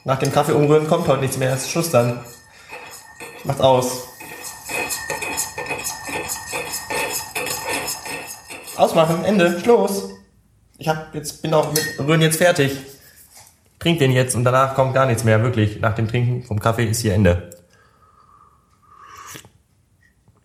Nach 0.03 0.19
dem 0.19 0.33
Kaffee 0.33 0.51
umrühren 0.51 0.85
kommt 0.85 1.07
heute 1.07 1.21
nichts 1.21 1.37
mehr, 1.37 1.53
ist 1.53 1.71
Schluss 1.71 1.89
dann. 1.89 2.19
Macht 3.45 3.61
aus. 3.61 4.09
Ausmachen, 8.75 9.23
Ende, 9.23 9.61
Schluss. 9.61 10.09
Ich 10.77 10.89
hab 10.89 11.15
jetzt, 11.15 11.41
bin 11.41 11.53
auch 11.53 11.71
mit 11.71 11.97
Rühren 11.99 12.19
jetzt 12.19 12.35
fertig. 12.35 12.77
Trink 13.79 13.99
den 13.99 14.11
jetzt 14.11 14.35
und 14.35 14.43
danach 14.43 14.75
kommt 14.75 14.93
gar 14.93 15.05
nichts 15.05 15.23
mehr, 15.23 15.41
wirklich. 15.41 15.79
Nach 15.79 15.95
dem 15.95 16.09
Trinken 16.09 16.43
vom 16.43 16.59
Kaffee 16.59 16.85
ist 16.85 16.99
hier 16.99 17.13
Ende. 17.13 17.49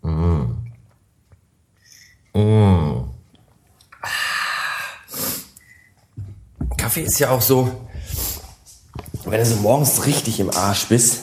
Mmh. 0.03 0.57
Mmh. 2.33 2.96
Kaffee 6.87 7.03
ist 7.03 7.19
ja 7.19 7.31
auch 7.31 7.43
so, 7.43 7.69
wenn 9.25 9.41
du 9.41 9.45
so 9.45 9.57
morgens 9.57 10.07
richtig 10.07 10.39
im 10.39 10.51
Arsch 10.51 10.87
bist 10.87 11.23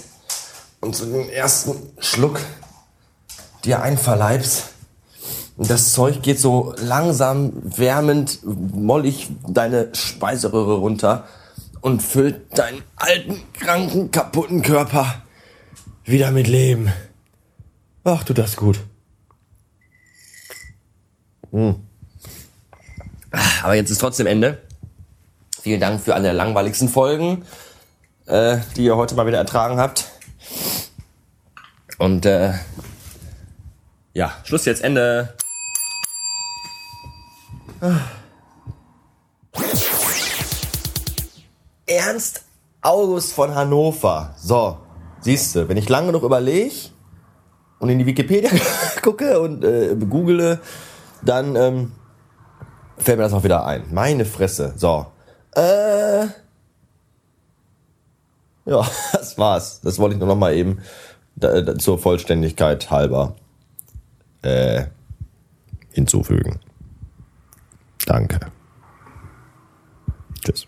und 0.82 0.94
so 0.94 1.06
den 1.06 1.30
ersten 1.30 1.74
Schluck 2.00 2.42
dir 3.64 3.82
einverleibst, 3.82 4.66
und 5.56 5.70
das 5.70 5.94
Zeug 5.94 6.22
geht 6.22 6.38
so 6.38 6.76
langsam, 6.80 7.54
wärmend, 7.64 8.40
mollig 8.44 9.30
deine 9.48 9.88
Speiseröhre 9.96 10.80
runter 10.80 11.30
und 11.80 12.04
füllt 12.04 12.58
deinen 12.58 12.84
alten, 12.98 13.42
kranken, 13.54 14.12
kaputten 14.12 14.64
Körper 14.64 15.22
wieder 16.04 16.32
mit 16.32 16.50
Leben. 16.50 16.92
Ach, 18.04 18.26
tut 18.26 18.38
das 18.38 18.58
gut. 18.58 18.82
Hm. 21.52 21.76
Aber 23.64 23.76
jetzt 23.76 23.92
ist 23.92 24.00
trotzdem 24.00 24.28
Ende. 24.28 24.62
Vielen 25.64 25.80
Dank 25.80 26.02
für 26.02 26.14
der 26.20 26.34
langweiligsten 26.34 26.90
Folgen, 26.90 27.46
äh, 28.26 28.58
die 28.76 28.84
ihr 28.84 28.98
heute 28.98 29.16
mal 29.16 29.26
wieder 29.28 29.38
ertragen 29.38 29.80
habt. 29.80 30.12
Und 31.98 32.26
äh, 32.26 32.52
ja, 34.12 34.34
Schluss 34.44 34.66
jetzt, 34.66 34.84
Ende. 34.84 35.34
Ernst 41.86 42.44
August 42.82 43.32
von 43.32 43.56
Hannover. 43.56 44.36
So, 44.36 44.80
siehst 45.22 45.56
du, 45.56 45.70
wenn 45.70 45.78
ich 45.78 45.88
lange 45.88 46.12
noch 46.12 46.24
überlege 46.24 46.76
und 47.80 47.88
in 47.88 48.00
die 48.00 48.06
Wikipedia 48.06 48.50
gucke 49.02 49.40
und 49.40 49.64
äh, 49.64 49.96
google, 49.96 50.60
dann 51.22 51.56
ähm, 51.56 51.94
fällt 52.98 53.18
mir 53.18 53.24
das 53.24 53.32
auch 53.32 53.46
wieder 53.46 53.66
ein. 53.66 53.86
Meine 53.94 54.26
Fresse. 54.26 54.74
So. 54.76 55.13
Äh, 55.56 56.28
ja, 58.66 58.88
das 59.14 59.38
war's. 59.38 59.82
Das 59.82 60.00
wollte 60.00 60.16
ich 60.16 60.20
nur 60.20 60.28
noch 60.28 60.38
mal 60.38 60.54
eben 60.54 60.80
da, 61.36 61.62
da, 61.62 61.78
zur 61.78 62.00
Vollständigkeit 62.00 62.90
halber 62.92 63.36
äh, 64.42 64.86
hinzufügen. 65.92 66.60
Danke. 68.06 68.40
Tschüss. 70.44 70.68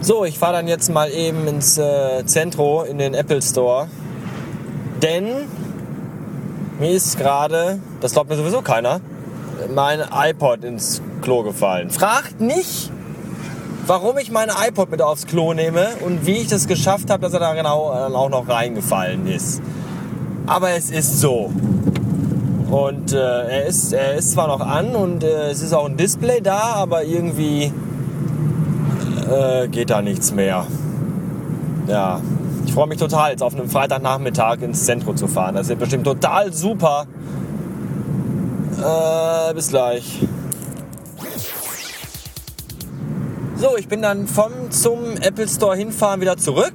So, 0.00 0.24
ich 0.24 0.38
fahre 0.38 0.54
dann 0.54 0.68
jetzt 0.68 0.90
mal 0.90 1.10
eben 1.10 1.46
ins 1.46 1.78
äh, 1.78 2.24
Zentro, 2.26 2.82
in 2.82 2.98
den 2.98 3.14
Apple 3.14 3.40
Store. 3.40 3.88
Denn 5.00 5.48
mir 6.78 6.90
ist 6.90 7.18
gerade, 7.18 7.80
das 8.00 8.12
glaubt 8.12 8.28
mir 8.28 8.36
sowieso 8.36 8.62
keiner, 8.62 9.00
mein 9.74 10.00
iPod 10.12 10.64
ins 10.64 11.02
Klo 11.20 11.42
gefallen. 11.42 11.90
Fragt 11.90 12.40
nicht, 12.40 12.90
warum 13.86 14.18
ich 14.18 14.30
meine 14.30 14.52
iPod 14.66 14.90
mit 14.90 15.02
aufs 15.02 15.26
Klo 15.26 15.54
nehme 15.54 15.88
und 16.04 16.26
wie 16.26 16.38
ich 16.38 16.48
das 16.48 16.66
geschafft 16.66 17.10
habe, 17.10 17.22
dass 17.22 17.32
er 17.32 17.40
da 17.40 17.54
genau 17.54 17.92
äh, 17.92 18.14
auch 18.14 18.28
noch 18.28 18.48
reingefallen 18.48 19.26
ist. 19.26 19.60
Aber 20.46 20.70
es 20.70 20.90
ist 20.90 21.20
so. 21.20 21.50
Und 22.70 23.12
äh, 23.12 23.16
er, 23.16 23.66
ist, 23.66 23.92
er 23.92 24.14
ist 24.14 24.32
zwar 24.32 24.48
noch 24.48 24.60
an 24.60 24.96
und 24.96 25.24
äh, 25.24 25.50
es 25.50 25.62
ist 25.62 25.74
auch 25.74 25.86
ein 25.86 25.96
Display 25.96 26.40
da, 26.40 26.74
aber 26.74 27.04
irgendwie 27.04 27.72
äh, 29.30 29.68
geht 29.68 29.90
da 29.90 30.00
nichts 30.00 30.32
mehr. 30.32 30.66
Ja, 31.86 32.20
ich 32.64 32.72
freue 32.72 32.86
mich 32.86 32.98
total, 32.98 33.32
jetzt 33.32 33.42
auf 33.42 33.54
einem 33.54 33.68
Freitagnachmittag 33.68 34.62
ins 34.62 34.86
Zentrum 34.86 35.16
zu 35.16 35.28
fahren. 35.28 35.54
Das 35.54 35.68
wird 35.68 35.80
bestimmt 35.80 36.04
total 36.04 36.52
super. 36.52 37.06
Äh, 38.82 39.54
bis 39.54 39.68
gleich. 39.68 40.20
So, 43.56 43.76
ich 43.76 43.86
bin 43.86 44.02
dann 44.02 44.26
vom 44.26 44.70
zum 44.70 45.16
Apple 45.20 45.46
Store 45.46 45.76
hinfahren 45.76 46.20
wieder 46.20 46.36
zurück. 46.36 46.72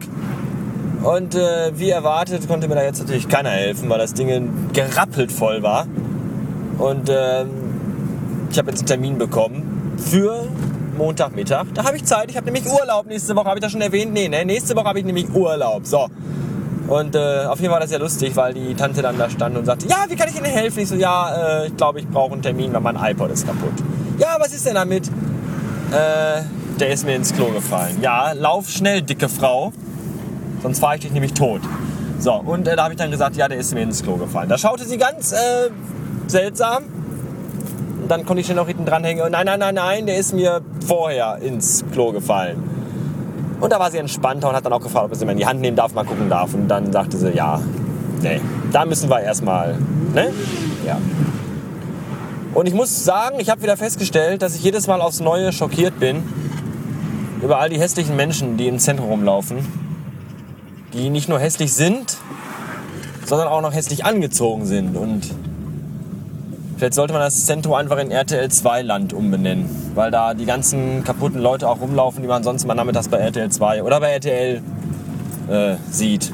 Und 1.03 1.35
äh, 1.35 1.77
wie 1.77 1.89
erwartet 1.89 2.47
konnte 2.47 2.67
mir 2.67 2.75
da 2.75 2.83
jetzt 2.83 2.99
natürlich 2.99 3.27
keiner 3.27 3.49
helfen, 3.49 3.89
weil 3.89 3.99
das 3.99 4.13
Ding 4.13 4.69
gerappelt 4.73 5.31
voll 5.31 5.63
war. 5.63 5.85
Und 6.77 7.09
äh, 7.09 7.45
ich 8.51 8.57
habe 8.57 8.69
jetzt 8.69 8.79
einen 8.79 8.87
Termin 8.87 9.17
bekommen 9.17 9.93
für 9.97 10.47
Montagmittag. 10.97 11.65
Da 11.73 11.83
habe 11.83 11.97
ich 11.97 12.05
Zeit. 12.05 12.29
Ich 12.29 12.37
habe 12.37 12.45
nämlich 12.45 12.71
Urlaub 12.71 13.05
nächste 13.07 13.35
Woche. 13.35 13.45
Habe 13.45 13.59
ich 13.59 13.63
das 13.63 13.71
schon 13.71 13.81
erwähnt? 13.81 14.13
Nee, 14.13 14.29
ne? 14.29 14.45
Nächste 14.45 14.75
Woche 14.75 14.85
habe 14.85 14.99
ich 14.99 15.05
nämlich 15.05 15.29
Urlaub. 15.33 15.85
So. 15.85 16.07
Und 16.87 17.15
äh, 17.15 17.45
auf 17.45 17.59
jeden 17.59 17.69
Fall 17.69 17.79
war 17.79 17.79
das 17.81 17.91
ja 17.91 17.97
lustig, 17.97 18.35
weil 18.35 18.53
die 18.53 18.73
Tante 18.73 19.01
dann 19.01 19.17
da 19.17 19.29
stand 19.29 19.57
und 19.57 19.65
sagte, 19.65 19.87
ja, 19.87 20.05
wie 20.07 20.15
kann 20.15 20.29
ich 20.29 20.35
Ihnen 20.35 20.45
helfen? 20.45 20.79
Ich 20.79 20.89
so, 20.89 20.95
ja, 20.95 21.63
äh, 21.63 21.67
ich 21.67 21.75
glaube, 21.75 21.99
ich 21.99 22.07
brauche 22.07 22.33
einen 22.33 22.41
Termin, 22.41 22.71
weil 22.73 22.81
mein 22.81 22.95
iPod 22.95 23.29
ist 23.29 23.45
kaputt. 23.45 23.73
Ja, 24.17 24.37
was 24.39 24.53
ist 24.53 24.65
denn 24.65 24.75
damit? 24.75 25.07
Äh, 25.07 26.41
der 26.79 26.89
ist 26.89 27.05
mir 27.05 27.15
ins 27.15 27.33
Klo 27.33 27.47
gefallen. 27.47 27.97
Ja, 28.01 28.31
lauf 28.31 28.69
schnell, 28.69 29.01
dicke 29.01 29.27
Frau, 29.27 29.73
sonst 30.63 30.79
fahre 30.79 30.95
ich 30.95 31.01
dich 31.01 31.11
nämlich 31.11 31.33
tot. 31.33 31.61
So, 32.19 32.33
und 32.33 32.67
äh, 32.67 32.75
da 32.75 32.83
habe 32.83 32.93
ich 32.93 32.97
dann 32.97 33.11
gesagt, 33.11 33.35
ja, 33.35 33.47
der 33.47 33.57
ist 33.57 33.73
mir 33.73 33.81
ins 33.81 34.01
Klo 34.01 34.15
gefallen. 34.15 34.47
Da 34.47 34.57
schaute 34.57 34.85
sie 34.85 34.97
ganz 34.97 35.33
äh, 35.33 35.69
seltsam. 36.27 36.83
Und 38.01 38.09
dann 38.09 38.25
konnte 38.25 38.39
ich 38.39 38.45
schnell 38.45 38.55
noch 38.55 38.67
hinten 38.67 38.85
dranhängen. 38.85 39.29
Nein, 39.29 39.45
nein, 39.45 39.59
nein, 39.59 39.75
nein, 39.75 40.05
der 40.05 40.17
ist 40.17 40.33
mir 40.33 40.61
vorher 40.85 41.39
ins 41.41 41.83
Klo 41.91 42.11
gefallen. 42.11 42.76
Und 43.59 43.71
da 43.71 43.79
war 43.79 43.89
sie 43.89 43.97
entspannter 43.97 44.49
und 44.49 44.55
hat 44.55 44.65
dann 44.65 44.73
auch 44.73 44.81
gefragt, 44.81 45.07
ob 45.11 45.15
sie 45.15 45.25
mir 45.25 45.31
in 45.31 45.37
die 45.37 45.45
Hand 45.45 45.61
nehmen 45.61 45.75
darf, 45.75 45.93
mal 45.93 46.05
gucken 46.05 46.29
darf. 46.29 46.53
Und 46.53 46.67
dann 46.67 46.91
sagte 46.91 47.17
sie, 47.17 47.31
ja, 47.31 47.59
nee, 48.21 48.39
da 48.71 48.85
müssen 48.85 49.09
wir 49.09 49.21
erstmal, 49.21 49.77
ne? 50.13 50.31
Ja. 50.85 50.97
Und 52.53 52.67
ich 52.67 52.73
muss 52.73 53.03
sagen, 53.03 53.39
ich 53.39 53.49
habe 53.49 53.61
wieder 53.61 53.77
festgestellt, 53.77 54.41
dass 54.41 54.55
ich 54.55 54.63
jedes 54.63 54.87
Mal 54.87 55.01
aufs 55.01 55.19
Neue 55.19 55.51
schockiert 55.51 55.99
bin 55.99 56.23
über 57.41 57.59
all 57.59 57.69
die 57.69 57.79
hässlichen 57.79 58.15
Menschen, 58.15 58.57
die 58.57 58.67
im 58.67 58.79
Zentrum 58.79 59.09
rumlaufen, 59.09 59.57
die 60.93 61.09
nicht 61.09 61.29
nur 61.29 61.39
hässlich 61.39 61.73
sind, 61.73 62.17
sondern 63.25 63.47
auch 63.47 63.61
noch 63.61 63.73
hässlich 63.73 64.05
angezogen 64.05 64.65
sind. 64.65 64.95
Und 64.95 65.33
vielleicht 66.77 66.93
sollte 66.93 67.13
man 67.13 67.21
das 67.21 67.45
Zentrum 67.45 67.73
einfach 67.73 67.97
in 67.97 68.11
RTL 68.11 68.49
2 68.49 68.81
Land 68.83 69.13
umbenennen, 69.13 69.69
weil 69.95 70.11
da 70.11 70.33
die 70.33 70.45
ganzen 70.45 71.03
kaputten 71.03 71.41
Leute 71.41 71.67
auch 71.67 71.81
rumlaufen, 71.81 72.21
die 72.21 72.27
man 72.27 72.43
sonst 72.43 72.65
mal 72.65 72.75
nachmittags 72.75 73.09
bei 73.09 73.17
RTL 73.17 73.49
2 73.49 73.83
oder 73.83 73.99
bei 73.99 74.11
RTL 74.11 74.61
äh, 75.49 75.75
sieht. 75.89 76.31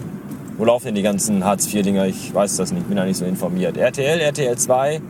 Wo 0.57 0.65
laufen 0.65 0.85
denn 0.87 0.95
die 0.95 1.01
ganzen 1.01 1.43
Hartz-IV-Dinger? 1.43 2.05
Ich 2.05 2.33
weiß 2.33 2.57
das 2.57 2.71
nicht, 2.71 2.87
bin 2.87 2.97
da 2.97 3.05
nicht 3.05 3.17
so 3.17 3.25
informiert. 3.25 3.75
RTL, 3.75 4.19
RTL 4.19 4.55
2, 4.55 5.01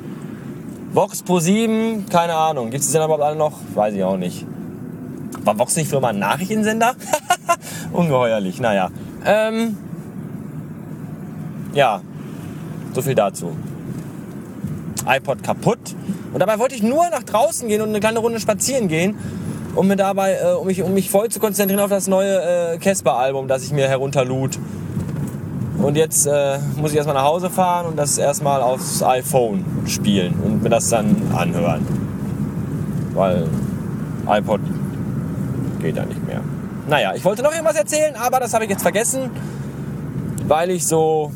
Vox 0.94 1.22
Pro 1.24 1.40
7, 1.40 2.06
keine 2.10 2.36
Ahnung. 2.36 2.70
Gibt 2.70 2.82
es 2.82 2.88
die 2.88 2.94
denn 2.94 3.04
überhaupt 3.04 3.24
alle 3.24 3.36
noch? 3.36 3.60
Weiß 3.74 3.94
ich 3.94 4.04
auch 4.04 4.18
nicht. 4.18 4.46
War 5.44 5.60
Vox 5.60 5.76
nicht 5.76 5.90
früher 5.90 6.00
mal 6.00 6.10
ein 6.10 6.20
Nachrichtensender? 6.20 6.94
Ungeheuerlich, 7.92 8.62
naja. 8.62 8.90
Ähm, 9.26 9.78
ja, 11.74 12.02
so 12.94 13.02
viel 13.02 13.16
dazu. 13.16 13.52
iPod 15.08 15.44
kaputt. 15.44 15.80
Und 16.34 16.40
dabei 16.40 16.60
wollte 16.60 16.76
ich 16.76 16.84
nur 16.84 17.10
nach 17.10 17.24
draußen 17.24 17.68
gehen 17.68 17.82
und 17.82 17.90
eine 17.90 18.00
kleine 18.00 18.20
Runde 18.20 18.40
spazieren 18.40 18.88
gehen, 18.88 19.18
um, 19.76 19.88
mir 19.88 19.96
dabei, 19.96 20.38
äh, 20.42 20.54
um, 20.54 20.68
mich, 20.68 20.82
um 20.82 20.94
mich 20.94 21.10
voll 21.10 21.30
zu 21.30 21.40
konzentrieren 21.40 21.82
auf 21.82 21.90
das 21.90 22.08
neue 22.08 22.74
äh, 22.74 22.78
Casper-Album, 22.78 23.48
das 23.48 23.64
ich 23.64 23.72
mir 23.72 23.88
herunterlud. 23.88 24.58
Und 25.80 25.98
jetzt 25.98 26.28
äh, 26.28 26.60
muss 26.78 26.92
ich 26.92 26.98
erstmal 26.98 27.16
nach 27.16 27.26
Hause 27.26 27.50
fahren 27.50 27.88
und 27.88 27.98
das 27.98 28.18
erstmal 28.18 28.62
aufs 28.62 29.04
iPhone 29.04 29.66
spielen 29.86 30.34
und 30.44 30.64
mir 30.64 30.70
das 30.70 30.90
dann 30.90 31.16
anhören. 31.36 31.86
Weil 33.14 33.48
iPod 34.28 34.62
geht 35.82 35.98
ja 35.98 36.06
nicht 36.06 36.26
mehr. 36.26 36.42
Naja, 36.88 37.14
ich 37.16 37.26
wollte 37.26 37.44
noch 37.44 37.52
irgendwas 37.52 37.76
erzählen, 37.76 38.16
aber 38.16 38.40
das 38.40 38.54
habe 38.54 38.64
ich 38.66 38.70
jetzt 38.70 38.82
vergessen, 38.82 39.30
weil 40.48 40.72
ich 40.72 40.86
so 40.86 41.32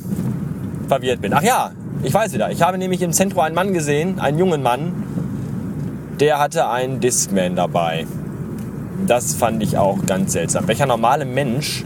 verwirrt 0.88 1.22
bin. 1.22 1.34
Ach 1.34 1.42
ja, 1.42 1.72
ich 2.08 2.14
weiß 2.14 2.32
wieder. 2.32 2.50
Ich 2.52 2.62
habe 2.62 2.78
nämlich 2.78 3.02
im 3.02 3.12
Zentrum 3.12 3.42
einen 3.42 3.54
Mann 3.54 3.74
gesehen, 3.74 4.20
einen 4.20 4.40
jungen 4.40 4.64
Mann, 4.64 5.04
der 6.22 6.40
hatte 6.40 6.70
einen 6.70 7.02
Discman 7.02 7.58
dabei. 7.58 8.08
Das 9.06 9.36
fand 9.36 9.62
ich 9.62 9.78
auch 9.78 10.06
ganz 10.06 10.32
seltsam. 10.32 10.68
Welcher 10.70 10.86
normale 10.86 11.26
Mensch 11.26 11.84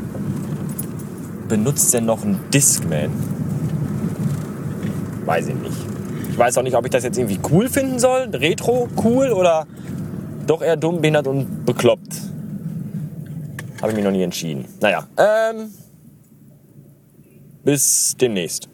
benutzt 1.50 1.92
denn 1.96 2.06
noch 2.06 2.24
einen 2.24 2.40
Discman? 2.54 3.10
Weiß 5.26 5.48
ich 5.48 5.56
nicht. 5.56 5.78
Ich 6.30 6.38
weiß 6.38 6.56
auch 6.60 6.64
nicht, 6.64 6.76
ob 6.76 6.86
ich 6.86 6.92
das 6.92 7.04
jetzt 7.04 7.18
irgendwie 7.18 7.40
cool 7.52 7.68
finden 7.68 7.98
soll. 7.98 8.30
Retro 8.32 8.90
cool 9.04 9.32
oder 9.32 9.66
doch 10.46 10.62
eher 10.62 10.78
dumm, 10.78 11.02
behindert 11.02 11.26
und 11.26 11.66
bekloppt. 11.66 12.22
Habe 13.82 13.90
ich 13.90 13.96
mich 13.96 14.06
noch 14.06 14.12
nie 14.12 14.22
entschieden. 14.22 14.66
Naja, 14.80 15.08
ähm, 15.18 15.72
bis 17.64 18.16
demnächst. 18.22 18.71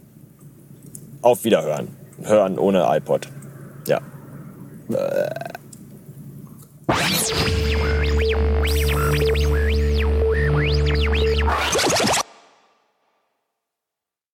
Auf 1.22 1.44
Wiederhören. 1.44 1.88
Hören 2.24 2.58
ohne 2.58 2.86
iPod. 2.98 3.30
Ja. 3.88 4.00
Äh. 4.90 5.30